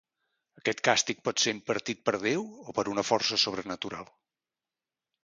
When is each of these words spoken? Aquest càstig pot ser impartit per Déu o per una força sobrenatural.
Aquest 0.59 0.79
càstig 0.87 1.19
pot 1.27 1.43
ser 1.43 1.53
impartit 1.55 2.01
per 2.09 2.13
Déu 2.23 2.41
o 2.73 2.75
per 2.79 2.87
una 2.95 3.05
força 3.11 3.39
sobrenatural. 3.45 4.09